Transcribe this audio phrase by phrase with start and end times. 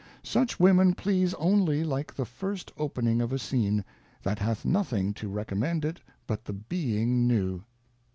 [0.23, 3.85] Such Women please only like the first Opening of a Scene,
[4.23, 7.61] that hath nothing to recom mend it but the being new.